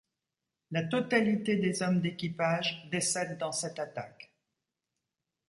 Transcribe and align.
La 0.71 0.81
totalité 0.81 1.57
des 1.57 1.83
hommes 1.83 2.01
d'équipage 2.01 2.89
décèdent 2.89 3.37
dans 3.37 3.51
cette 3.51 3.77
attaque. 3.77 4.33